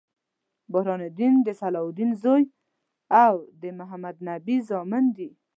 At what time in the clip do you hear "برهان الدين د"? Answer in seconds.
0.71-1.47